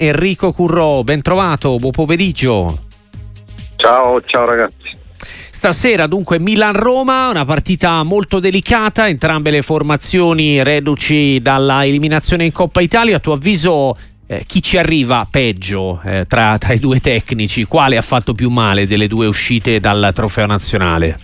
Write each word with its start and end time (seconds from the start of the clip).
Enrico 0.00 0.52
Curro, 0.52 1.02
ben 1.02 1.22
trovato, 1.22 1.74
buon 1.78 1.90
pomeriggio. 1.90 2.78
Ciao, 3.74 4.22
ciao 4.22 4.44
ragazzi. 4.44 4.96
Stasera 5.18 6.06
dunque 6.06 6.38
Milan-Roma, 6.38 7.30
una 7.30 7.44
partita 7.44 8.04
molto 8.04 8.38
delicata, 8.38 9.08
entrambe 9.08 9.50
le 9.50 9.60
formazioni 9.60 10.62
reduci 10.62 11.40
dalla 11.40 11.84
eliminazione 11.84 12.44
in 12.44 12.52
Coppa 12.52 12.80
Italia. 12.80 13.16
A 13.16 13.18
tuo 13.18 13.32
avviso 13.32 13.96
eh, 14.28 14.44
chi 14.46 14.62
ci 14.62 14.78
arriva 14.78 15.26
peggio 15.28 16.00
eh, 16.04 16.26
tra, 16.28 16.56
tra, 16.58 16.74
i 16.74 16.78
due 16.78 17.00
tecnici? 17.00 17.64
Quale 17.64 17.96
ha 17.96 18.02
fatto 18.02 18.34
più 18.34 18.50
male 18.50 18.86
delle 18.86 19.08
due 19.08 19.26
uscite 19.26 19.80
dal 19.80 20.12
trofeo 20.14 20.46
nazionale? 20.46 21.18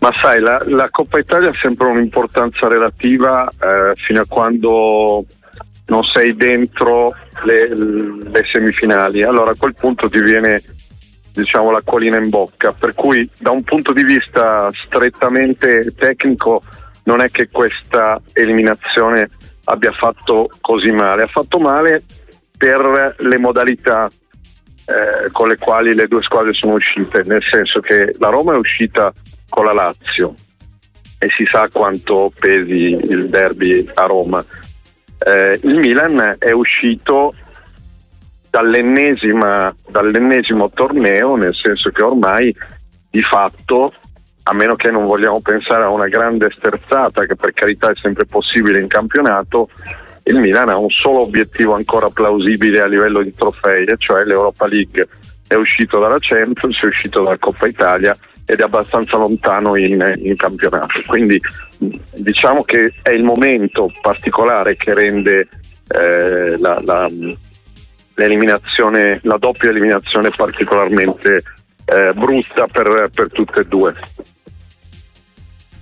Ma 0.00 0.10
sai, 0.20 0.40
la, 0.40 0.60
la 0.66 0.88
Coppa 0.90 1.20
Italia 1.20 1.50
ha 1.50 1.54
sempre 1.62 1.86
un'importanza 1.86 2.66
relativa 2.66 3.48
eh, 3.48 3.94
fino 3.94 4.20
a 4.20 4.26
quando 4.26 5.26
non 5.90 6.02
sei 6.04 6.34
dentro 6.34 7.14
le, 7.44 7.68
le, 7.68 8.44
semifinali. 8.50 9.22
Allora 9.22 9.50
a 9.50 9.56
quel 9.58 9.74
punto 9.74 10.08
ti 10.08 10.20
viene 10.20 10.62
diciamo, 11.34 11.70
l'acquolina 11.70 12.16
in 12.16 12.30
bocca. 12.30 12.72
Per 12.72 12.94
cui 12.94 13.28
da 13.38 13.50
un 13.50 13.62
punto 13.64 13.92
di 13.92 14.04
vista 14.04 14.68
strettamente 14.84 15.92
tecnico 15.96 16.62
non 17.04 17.20
è 17.20 17.28
che 17.30 17.48
questa 17.50 18.20
eliminazione 18.32 19.28
abbia 19.64 19.92
fatto 19.92 20.48
così 20.60 20.90
male, 20.90 21.24
ha 21.24 21.28
fatto 21.28 21.58
male 21.58 22.02
per 22.56 23.16
le 23.18 23.38
modalità 23.38 24.08
eh, 24.84 25.30
con 25.32 25.48
le 25.48 25.56
quali 25.56 25.94
le 25.94 26.06
due 26.06 26.22
squadre 26.22 26.52
sono 26.52 26.74
uscite, 26.74 27.22
nel 27.24 27.42
senso 27.42 27.80
che 27.80 28.14
la 28.18 28.28
Roma 28.28 28.54
è 28.54 28.58
uscita 28.58 29.12
con 29.48 29.64
la 29.64 29.72
Lazio 29.72 30.34
e 31.18 31.28
si 31.34 31.44
sa 31.50 31.68
quanto 31.70 32.32
pesi 32.38 32.96
il 32.96 33.28
derby 33.28 33.88
a 33.94 34.04
Roma 34.04 34.44
eh, 35.24 35.58
il 35.62 35.78
Milan 35.78 36.36
è 36.38 36.52
uscito 36.52 37.34
dall'ennesimo 38.50 40.70
torneo, 40.72 41.36
nel 41.36 41.54
senso 41.54 41.90
che 41.90 42.02
ormai 42.02 42.54
di 43.10 43.22
fatto, 43.22 43.92
a 44.44 44.54
meno 44.54 44.76
che 44.76 44.90
non 44.90 45.04
vogliamo 45.04 45.40
pensare 45.40 45.84
a 45.84 45.90
una 45.90 46.08
grande 46.08 46.50
sterzata, 46.50 47.26
che 47.26 47.36
per 47.36 47.52
carità 47.52 47.90
è 47.90 47.94
sempre 48.00 48.24
possibile 48.24 48.80
in 48.80 48.88
campionato, 48.88 49.68
il 50.24 50.38
Milan 50.38 50.68
ha 50.68 50.78
un 50.78 50.90
solo 50.90 51.20
obiettivo 51.20 51.74
ancora 51.74 52.08
plausibile 52.08 52.80
a 52.80 52.86
livello 52.86 53.22
di 53.22 53.34
trofei, 53.34 53.86
cioè 53.98 54.24
l'Europa 54.24 54.66
League. 54.66 55.08
È 55.46 55.54
uscito 55.54 55.98
dalla 55.98 56.18
Champions, 56.20 56.82
è 56.82 56.86
uscito 56.86 57.22
dalla 57.22 57.38
Coppa 57.38 57.66
Italia 57.66 58.16
ed 58.50 58.60
è 58.60 58.64
abbastanza 58.64 59.16
lontano 59.16 59.76
in, 59.76 60.12
in 60.22 60.36
campionato. 60.36 61.00
Quindi 61.06 61.40
diciamo 62.14 62.62
che 62.64 62.94
è 63.02 63.10
il 63.10 63.22
momento 63.22 63.92
particolare 64.00 64.76
che 64.76 64.92
rende 64.92 65.48
eh, 65.86 66.58
la, 66.58 66.80
la, 66.84 67.08
l'eliminazione, 68.14 69.20
la 69.22 69.36
doppia 69.38 69.70
eliminazione 69.70 70.30
particolarmente 70.30 71.44
eh, 71.84 72.12
brutta 72.12 72.66
per, 72.66 73.08
per 73.14 73.30
tutte 73.30 73.60
e 73.60 73.64
due. 73.66 73.94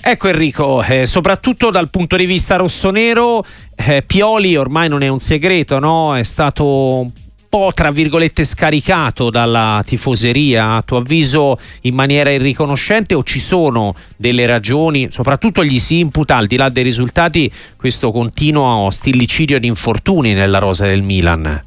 Ecco 0.01 0.29
Enrico, 0.29 0.83
eh, 0.83 1.07
soprattutto 1.07 1.71
dal 1.71 1.91
punto 1.91 2.17
di 2.17 2.27
vista 2.27 2.57
rossonero, 2.57 3.43
eh, 3.75 4.03
Pioli 4.07 4.57
ormai 4.57 4.89
non 4.89 5.03
è 5.03 5.09
un 5.09 5.19
segreto, 5.19 5.79
no? 5.79 6.17
è 6.17 6.23
stato 6.23 7.11
po' 7.49 7.73
tra 7.75 7.91
virgolette 7.91 8.45
scaricato 8.45 9.31
dalla 9.31 9.83
tifoseria 9.85 10.73
a 10.73 10.83
tuo 10.83 10.99
avviso 10.99 11.57
in 11.83 11.95
maniera 11.95 12.31
irriconoscente 12.31 13.15
o 13.15 13.23
ci 13.23 13.41
sono 13.41 13.95
delle 14.17 14.47
ragioni 14.47 15.11
soprattutto 15.11 15.65
gli 15.65 15.79
si 15.79 15.99
imputa 15.99 16.37
al 16.37 16.47
di 16.47 16.57
là 16.57 16.69
dei 16.69 16.83
risultati 16.83 17.51
questo 17.77 18.11
continuo 18.11 18.91
stillicidio 18.91 19.59
di 19.59 19.67
infortuni 19.67 20.35
nella 20.35 20.59
rosa 20.59 20.87
del 20.87 21.03
Milan? 21.03 21.65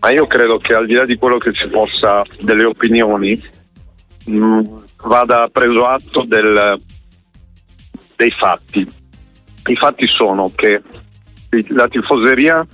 Ma 0.00 0.10
io 0.10 0.26
credo 0.26 0.58
che 0.58 0.74
al 0.74 0.86
di 0.86 0.94
là 0.94 1.04
di 1.04 1.16
quello 1.16 1.38
che 1.38 1.52
si 1.52 1.68
possa 1.68 2.22
delle 2.40 2.64
opinioni 2.64 3.40
mh, 4.26 4.36
mm, 4.36 4.60
vada 5.04 5.48
preso 5.52 5.86
atto 5.86 6.24
del, 6.26 6.80
dei 8.16 8.30
fatti. 8.36 8.80
I 9.66 9.76
fatti 9.76 10.06
sono 10.08 10.50
che 10.54 10.82
la 11.68 11.86
tifoseria 11.86 12.66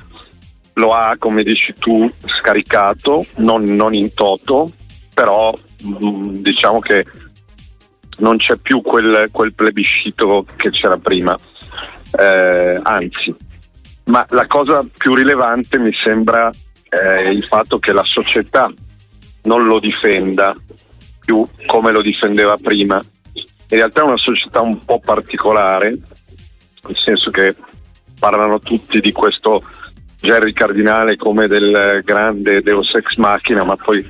lo 0.79 0.95
ha, 0.95 1.17
come 1.19 1.43
dici 1.43 1.75
tu, 1.79 2.11
scaricato, 2.41 3.27
non, 3.37 3.65
non 3.65 3.95
in 3.95 4.15
toto, 4.15 4.71
però 5.13 5.53
mm, 5.85 6.37
diciamo 6.37 6.79
che 6.81 7.05
non 8.19 8.39
c'è 8.39 8.57
più 8.57 8.81
quel, 8.81 9.29
quel 9.31 9.55
plebiscito 9.55 10.47
che 10.57 10.71
c'era 10.71 10.97
prima, 10.97 11.37
eh, 12.19 12.81
anzi, 12.83 13.35
ma 14.05 14.25
la 14.31 14.47
cosa 14.47 14.85
più 14.97 15.15
rilevante 15.15 15.79
mi 15.79 15.93
sembra 16.05 16.51
eh, 16.89 17.29
il 17.31 17.45
fatto 17.45 17.79
che 17.79 17.93
la 17.93 18.05
società 18.05 18.73
non 19.43 19.65
lo 19.65 19.79
difenda 19.79 20.55
più 21.25 21.47
come 21.67 21.93
lo 21.93 22.01
difendeva 22.01 22.57
prima. 22.61 23.01
In 23.71 23.77
realtà 23.77 24.01
è 24.01 24.05
una 24.05 24.17
società 24.17 24.63
un 24.63 24.83
po' 24.85 24.99
particolare, 24.99 25.91
nel 25.91 26.97
senso 27.05 27.31
che 27.31 27.55
parlano 28.19 28.59
tutti 28.59 29.01
di 29.01 29.13
questo 29.13 29.63
Jerry 30.21 30.53
Cardinale 30.53 31.17
come 31.17 31.47
del 31.47 32.03
grande 32.05 32.61
Deus 32.63 32.93
Ex 32.95 33.15
Machina, 33.17 33.65
ma 33.65 33.77
poi 33.77 34.07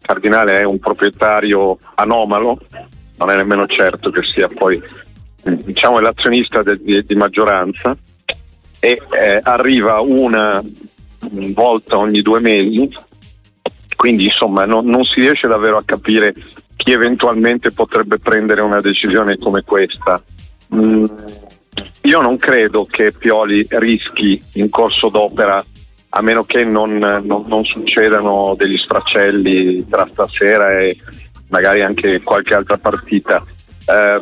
Cardinale 0.00 0.60
è 0.60 0.64
un 0.64 0.78
proprietario 0.78 1.78
anomalo, 1.94 2.58
non 3.18 3.30
è 3.30 3.36
nemmeno 3.36 3.66
certo 3.66 4.10
che 4.10 4.22
sia 4.22 4.48
poi 4.48 4.80
diciamo 5.42 5.98
l'azionista 5.98 6.62
de, 6.62 6.78
di, 6.80 7.04
di, 7.04 7.14
maggioranza 7.14 7.96
e 8.78 9.02
eh, 9.10 9.40
arriva 9.42 10.00
una 10.00 10.62
volta 11.52 11.98
ogni 11.98 12.22
due 12.22 12.40
mesi, 12.40 12.88
quindi 13.96 14.24
insomma 14.24 14.64
no, 14.64 14.80
non 14.80 15.04
si 15.04 15.20
riesce 15.20 15.48
davvero 15.48 15.76
a 15.76 15.82
capire 15.84 16.32
chi 16.76 16.92
eventualmente 16.92 17.72
potrebbe 17.72 18.18
prendere 18.18 18.62
una 18.62 18.80
decisione 18.80 19.36
come 19.38 19.62
questa. 19.62 20.20
Mm 20.74 21.04
io 22.02 22.20
non 22.20 22.36
credo 22.36 22.84
che 22.84 23.12
Pioli 23.12 23.66
rischi 23.70 24.40
in 24.54 24.68
corso 24.70 25.08
d'opera, 25.08 25.64
a 26.14 26.20
meno 26.20 26.42
che 26.42 26.64
non, 26.64 26.98
non, 26.98 27.44
non 27.46 27.64
succedano 27.64 28.54
degli 28.56 28.76
sfracelli 28.76 29.88
tra 29.88 30.08
stasera 30.10 30.78
e 30.78 30.98
magari 31.48 31.82
anche 31.82 32.20
qualche 32.22 32.54
altra 32.54 32.76
partita. 32.76 33.42
Eh, 33.86 34.20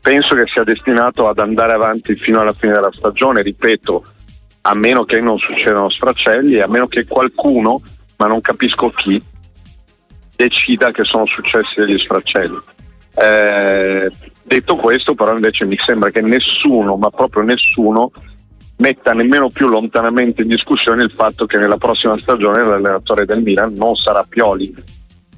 penso 0.00 0.34
che 0.34 0.46
sia 0.46 0.64
destinato 0.64 1.28
ad 1.28 1.38
andare 1.38 1.74
avanti 1.74 2.14
fino 2.14 2.40
alla 2.40 2.54
fine 2.54 2.72
della 2.72 2.92
stagione, 2.92 3.42
ripeto, 3.42 4.04
a 4.62 4.74
meno 4.74 5.04
che 5.04 5.20
non 5.20 5.38
succedano 5.38 5.90
sfracelli 5.90 6.60
a 6.60 6.66
meno 6.66 6.88
che 6.88 7.06
qualcuno, 7.06 7.82
ma 8.16 8.26
non 8.26 8.40
capisco 8.40 8.90
chi, 8.90 9.22
decida 10.34 10.90
che 10.90 11.04
sono 11.04 11.26
successi 11.26 11.78
degli 11.78 11.98
sfracelli. 11.98 12.58
Eh, 13.14 14.10
detto 14.42 14.76
questo, 14.76 15.14
però, 15.14 15.34
invece 15.34 15.64
mi 15.64 15.76
sembra 15.84 16.10
che 16.10 16.20
nessuno, 16.20 16.96
ma 16.96 17.10
proprio 17.10 17.42
nessuno, 17.42 18.10
metta 18.76 19.12
nemmeno 19.12 19.48
più 19.48 19.68
lontanamente 19.68 20.42
in 20.42 20.48
discussione 20.48 21.02
il 21.02 21.12
fatto 21.16 21.46
che 21.46 21.58
nella 21.58 21.76
prossima 21.76 22.18
stagione 22.18 22.64
l'allenatore 22.64 23.24
del 23.24 23.42
Milan 23.42 23.74
non 23.74 23.94
sarà 23.96 24.24
Pioli. 24.28 24.74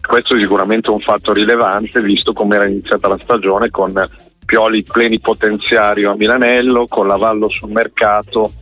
Questo 0.06 0.36
è 0.36 0.40
sicuramente 0.40 0.90
un 0.90 1.00
fatto 1.00 1.32
rilevante, 1.32 2.00
visto 2.00 2.32
come 2.32 2.56
era 2.56 2.66
iniziata 2.66 3.08
la 3.08 3.18
stagione 3.22 3.70
con 3.70 3.92
Pioli 4.44 4.82
plenipotenziario 4.82 6.12
a 6.12 6.16
Milanello, 6.16 6.86
con 6.86 7.06
l'avallo 7.06 7.48
sul 7.48 7.70
mercato 7.70 8.52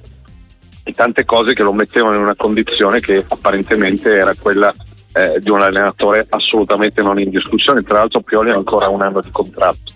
e 0.84 0.92
tante 0.92 1.24
cose 1.24 1.54
che 1.54 1.62
lo 1.62 1.72
mettevano 1.72 2.16
in 2.16 2.22
una 2.22 2.34
condizione 2.34 3.00
che 3.00 3.24
apparentemente 3.28 4.14
era 4.14 4.34
quella 4.40 4.72
eh, 5.12 5.38
di 5.40 5.50
un 5.50 5.60
allenatore 5.60 6.26
assolutamente 6.28 7.02
non 7.02 7.18
in 7.20 7.30
discussione. 7.30 7.82
Tra 7.82 7.98
l'altro 7.98 8.20
Pioli 8.20 8.50
ha 8.50 8.54
ancora 8.54 8.88
un 8.88 9.02
anno 9.02 9.20
di 9.20 9.30
contratto. 9.30 9.92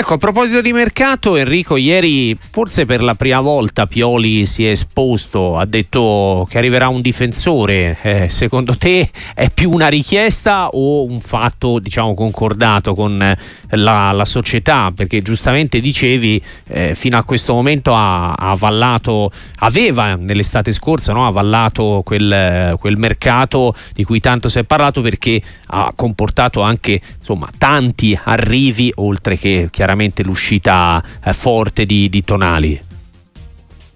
Ecco, 0.00 0.14
a 0.14 0.16
proposito 0.16 0.62
di 0.62 0.72
mercato, 0.72 1.36
Enrico, 1.36 1.76
ieri 1.76 2.34
forse 2.34 2.86
per 2.86 3.02
la 3.02 3.14
prima 3.14 3.40
volta 3.40 3.84
Pioli 3.86 4.46
si 4.46 4.64
è 4.64 4.70
esposto, 4.70 5.58
ha 5.58 5.66
detto 5.66 6.46
che 6.48 6.56
arriverà 6.56 6.88
un 6.88 7.02
difensore. 7.02 7.98
Eh, 8.00 8.30
secondo 8.30 8.74
te 8.78 9.10
è 9.34 9.50
più 9.50 9.70
una 9.70 9.88
richiesta 9.88 10.68
o 10.68 11.04
un 11.04 11.20
fatto, 11.20 11.78
diciamo, 11.80 12.14
concordato 12.14 12.94
con 12.94 13.20
eh, 13.20 13.36
la, 13.76 14.10
la 14.12 14.24
società? 14.24 14.90
Perché 14.90 15.20
giustamente 15.20 15.80
dicevi, 15.80 16.42
eh, 16.68 16.94
fino 16.94 17.18
a 17.18 17.22
questo 17.22 17.52
momento 17.52 17.92
ha, 17.94 18.32
ha 18.32 18.52
avallato, 18.52 19.30
aveva 19.58 20.14
nell'estate 20.14 20.72
scorsa 20.72 21.12
no? 21.12 21.26
avallato 21.26 22.00
quel, 22.06 22.74
quel 22.80 22.96
mercato 22.96 23.74
di 23.92 24.04
cui 24.04 24.20
tanto 24.20 24.48
si 24.48 24.60
è 24.60 24.64
parlato 24.64 25.02
perché 25.02 25.42
ha 25.66 25.92
comportato 25.94 26.62
anche 26.62 26.98
insomma, 27.18 27.50
tanti 27.58 28.18
arrivi 28.24 28.90
oltre 28.96 29.36
che 29.36 29.68
chiaramente 29.70 29.88
l'uscita 30.22 31.02
eh, 31.24 31.32
forte 31.32 31.84
di, 31.84 32.08
di, 32.08 32.22
Tonali? 32.22 32.80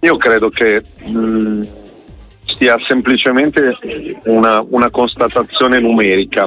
Io 0.00 0.16
credo 0.16 0.48
che 0.48 0.82
mh, 1.04 1.18
mm, 1.18 1.62
sia 2.56 2.76
semplicemente 2.86 3.76
una, 4.24 4.64
una 4.68 4.90
constatazione 4.90 5.78
numerica. 5.80 6.46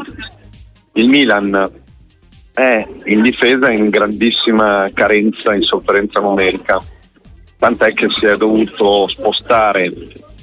Il 0.94 1.10
Milan 1.10 1.70
è 2.54 2.88
in 3.06 3.22
difesa 3.22 3.72
in 3.72 3.88
grandissima 3.88 4.90
carenza, 4.94 5.54
in 5.54 5.62
sofferenza 5.62 6.20
numerica, 6.20 6.82
tant'è 7.58 7.94
che 7.94 8.08
si 8.20 8.26
è 8.26 8.36
dovuto 8.36 9.08
spostare 9.08 9.92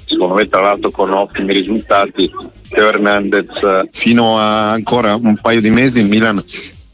secondo 0.05 0.35
me 0.35 0.47
tra 0.47 0.61
l'altro 0.61 0.91
con 0.91 1.11
ottimi 1.11 1.51
risultati, 1.53 2.31
Teo 2.69 2.87
Hernandez. 2.87 3.87
Fino 3.91 4.37
a 4.37 4.71
ancora 4.71 5.15
un 5.15 5.37
paio 5.41 5.61
di 5.61 5.69
mesi 5.69 5.99
il 5.99 6.07
Milan 6.07 6.41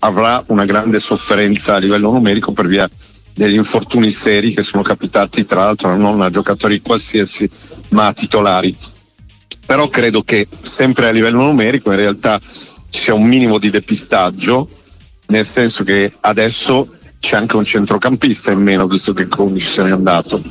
avrà 0.03 0.43
una 0.47 0.65
grande 0.65 0.99
sofferenza 0.99 1.75
a 1.75 1.79
livello 1.79 2.11
numerico 2.11 2.51
per 2.51 2.67
via 2.67 2.89
degli 3.33 3.55
infortuni 3.55 4.11
seri 4.11 4.53
che 4.53 4.63
sono 4.63 4.83
capitati 4.83 5.45
tra 5.45 5.63
l'altro 5.63 5.95
non 5.95 6.21
a 6.21 6.29
giocatori 6.29 6.81
qualsiasi 6.81 7.49
ma 7.89 8.07
a 8.07 8.13
titolari. 8.13 8.75
Però 9.65 9.87
credo 9.89 10.23
che 10.23 10.47
sempre 10.61 11.07
a 11.07 11.11
livello 11.11 11.43
numerico 11.43 11.91
in 11.91 11.97
realtà 11.97 12.39
ci 12.89 12.99
sia 12.99 13.13
un 13.13 13.23
minimo 13.23 13.57
di 13.57 13.69
depistaggio, 13.69 14.67
nel 15.27 15.45
senso 15.45 15.83
che 15.83 16.11
adesso 16.21 16.89
c'è 17.19 17.37
anche 17.37 17.55
un 17.55 17.63
centrocampista 17.63 18.51
in 18.51 18.59
meno 18.59 18.87
visto 18.87 19.13
che 19.13 19.27
Krunic 19.27 19.61
se 19.61 19.83
n'è 19.83 19.91
andato 19.91 20.41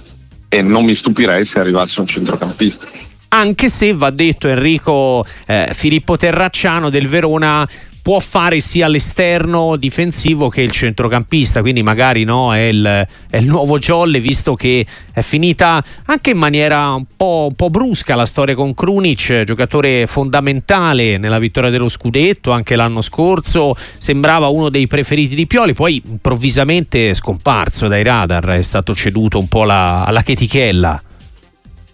e 0.48 0.62
non 0.62 0.84
mi 0.84 0.94
stupirei 0.94 1.44
se 1.44 1.58
arrivasse 1.58 2.00
un 2.00 2.06
centrocampista 2.06 2.88
anche 3.32 3.68
se 3.68 3.92
va 3.92 4.10
detto 4.10 4.48
Enrico 4.48 5.24
eh, 5.46 5.70
Filippo 5.72 6.16
Terracciano 6.16 6.90
del 6.90 7.06
Verona 7.06 7.68
può 8.10 8.18
fare 8.18 8.58
sia 8.58 8.88
l'esterno 8.88 9.76
difensivo 9.76 10.48
che 10.48 10.62
il 10.62 10.72
centrocampista, 10.72 11.60
quindi 11.60 11.84
magari 11.84 12.24
no, 12.24 12.52
è, 12.52 12.62
il, 12.62 13.06
è, 13.30 13.36
il, 13.36 13.46
nuovo 13.46 13.78
Jolle, 13.78 14.18
visto 14.18 14.56
che 14.56 14.84
è 15.12 15.20
finita 15.20 15.80
anche 16.06 16.30
in 16.30 16.36
maniera 16.36 16.88
un 16.88 17.04
po', 17.14 17.46
un 17.50 17.54
po', 17.54 17.70
brusca 17.70 18.16
la 18.16 18.26
storia 18.26 18.56
con 18.56 18.74
Krunic, 18.74 19.44
giocatore 19.44 20.08
fondamentale 20.08 21.18
nella 21.18 21.38
vittoria 21.38 21.70
dello 21.70 21.88
scudetto 21.88 22.50
anche 22.50 22.74
l'anno 22.74 23.00
scorso, 23.00 23.76
sembrava 23.98 24.48
uno 24.48 24.70
dei 24.70 24.88
preferiti 24.88 25.36
di 25.36 25.46
Pioli, 25.46 25.72
poi 25.72 26.02
improvvisamente 26.04 27.14
scomparso 27.14 27.86
dai 27.86 28.02
radar, 28.02 28.44
è 28.48 28.62
stato 28.62 28.92
ceduto 28.92 29.38
un 29.38 29.46
po' 29.46 29.62
alla, 29.62 30.04
alla 30.04 30.22
chetichella. 30.22 31.00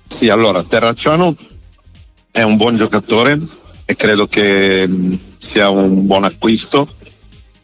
Sì, 0.06 0.30
allora 0.30 0.64
Terracciano 0.64 1.36
è 2.30 2.40
un 2.40 2.56
buon 2.56 2.78
giocatore 2.78 3.36
e 3.88 3.94
credo 3.94 4.26
che 4.26 4.88
sia 5.38 5.70
un 5.70 6.06
buon 6.06 6.24
acquisto 6.24 6.88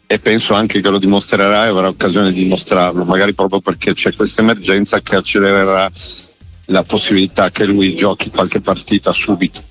e 0.07 0.19
penso 0.19 0.53
anche 0.53 0.79
che 0.79 0.89
lo 0.89 0.97
dimostrerà 0.97 1.65
e 1.65 1.69
avrà 1.69 1.89
occasione 1.89 2.31
di 2.31 2.43
dimostrarlo, 2.43 3.03
magari 3.03 3.33
proprio 3.33 3.59
perché 3.59 3.93
c'è 3.93 4.13
questa 4.13 4.41
emergenza 4.41 5.01
che 5.01 5.15
accelererà 5.15 5.91
la 6.67 6.83
possibilità 6.83 7.51
che 7.51 7.65
lui 7.65 7.93
giochi 7.95 8.29
qualche 8.29 8.61
partita 8.61 9.11
subito. 9.11 9.61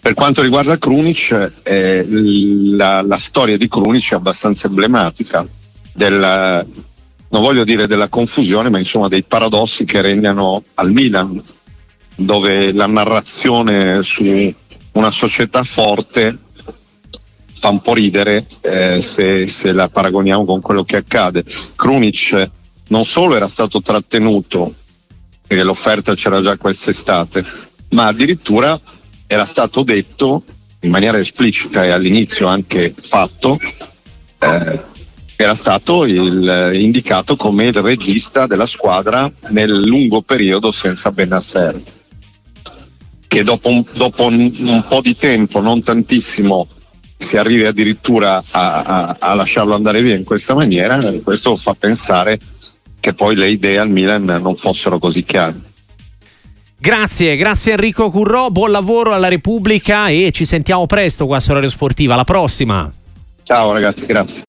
Per 0.00 0.14
quanto 0.14 0.42
riguarda 0.42 0.78
Krunic, 0.78 1.60
eh, 1.62 2.04
la, 2.08 3.02
la, 3.02 3.16
storia 3.16 3.56
di 3.56 3.68
Krunic 3.68 4.12
è 4.12 4.14
abbastanza 4.14 4.66
emblematica, 4.66 5.46
del, 5.92 6.66
non 7.28 7.42
voglio 7.42 7.64
dire 7.64 7.86
della 7.86 8.08
confusione, 8.08 8.70
ma 8.70 8.78
insomma 8.78 9.08
dei 9.08 9.22
paradossi 9.22 9.84
che 9.84 10.00
regnano 10.00 10.64
al 10.74 10.90
Milan, 10.90 11.42
dove 12.14 12.72
la 12.72 12.86
narrazione 12.86 14.02
su 14.02 14.54
una 14.92 15.10
società 15.10 15.62
forte 15.64 16.38
fa 17.58 17.68
un 17.70 17.80
po' 17.80 17.94
ridere 17.94 18.46
eh, 18.60 19.02
se, 19.02 19.48
se, 19.48 19.72
la 19.72 19.88
paragoniamo 19.88 20.44
con 20.44 20.60
quello 20.60 20.84
che 20.84 20.96
accade. 20.96 21.44
Krunic 21.74 22.50
non 22.88 23.04
solo 23.04 23.34
era 23.34 23.48
stato 23.48 23.82
trattenuto, 23.82 24.74
perché 25.46 25.64
l'offerta 25.64 26.14
c'era 26.14 26.40
già 26.40 26.56
quest'estate, 26.56 27.44
ma 27.90 28.06
addirittura 28.06 28.80
era 29.26 29.44
stato 29.44 29.82
detto 29.82 30.42
in 30.80 30.90
maniera 30.90 31.18
esplicita 31.18 31.84
e 31.84 31.90
all'inizio 31.90 32.46
anche 32.46 32.94
fatto, 32.96 33.58
eh, 34.38 34.80
era 35.36 35.54
stato 35.54 36.04
il, 36.04 36.70
indicato 36.74 37.36
come 37.36 37.66
il 37.66 37.74
regista 37.74 38.46
della 38.46 38.66
squadra 38.66 39.30
nel 39.48 39.70
lungo 39.70 40.22
periodo 40.22 40.70
senza 40.72 41.10
Benasser 41.10 41.80
che 43.28 43.44
dopo 43.44 43.68
un, 43.68 43.84
dopo 43.92 44.24
un, 44.24 44.52
un 44.58 44.84
po' 44.88 45.00
di 45.00 45.14
tempo, 45.14 45.60
non 45.60 45.82
tantissimo, 45.82 46.66
si 47.16 47.36
arrivi 47.36 47.66
addirittura 47.66 48.42
a, 48.50 48.82
a, 48.82 49.16
a, 49.18 49.34
lasciarlo 49.34 49.74
andare 49.74 50.00
via 50.02 50.16
in 50.16 50.24
questa 50.24 50.54
maniera, 50.54 50.98
questo 51.22 51.54
fa 51.54 51.74
pensare 51.74 52.38
che 52.98 53.12
poi 53.12 53.36
le 53.36 53.50
idee 53.50 53.78
al 53.78 53.90
Milan 53.90 54.24
non 54.24 54.56
fossero 54.56 54.98
così 54.98 55.22
chiare. 55.24 55.66
Grazie, 56.80 57.36
grazie 57.36 57.72
Enrico 57.72 58.10
Currò, 58.10 58.50
buon 58.50 58.70
lavoro 58.70 59.12
alla 59.12 59.28
Repubblica 59.28 60.08
e 60.08 60.30
ci 60.32 60.44
sentiamo 60.44 60.86
presto 60.86 61.26
qua 61.26 61.40
su 61.40 61.52
Radio 61.52 61.68
Sportiva, 61.68 62.14
alla 62.14 62.24
prossima. 62.24 62.90
Ciao 63.42 63.72
ragazzi, 63.72 64.06
grazie. 64.06 64.42